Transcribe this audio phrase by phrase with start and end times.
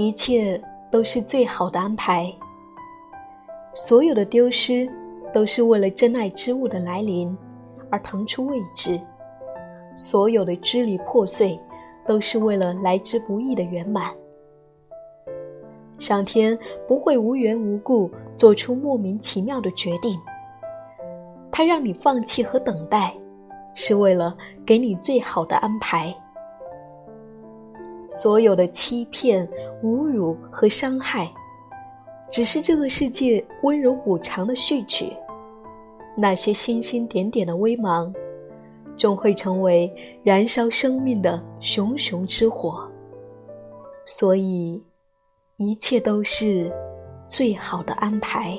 [0.00, 2.32] 一切都是最好的安排。
[3.74, 4.90] 所有的丢失，
[5.32, 7.36] 都是为了真爱之物的来临
[7.90, 8.98] 而腾出位置；
[9.94, 11.58] 所有的支离破碎，
[12.06, 14.12] 都是为了来之不易的圆满。
[15.98, 16.58] 上天
[16.88, 20.18] 不会无缘无故做出莫名其妙的决定，
[21.52, 23.14] 他让你放弃和等待，
[23.74, 26.14] 是为了给你最好的安排。
[28.10, 29.48] 所有的欺骗、
[29.82, 31.32] 侮辱和伤害，
[32.30, 35.16] 只是这个世界温柔补偿的序曲。
[36.14, 38.12] 那些星星点点的微芒，
[38.96, 39.90] 终会成为
[40.22, 42.86] 燃烧生命的熊熊之火。
[44.04, 44.84] 所以。
[45.62, 46.72] 一切都是
[47.28, 48.58] 最好的安排。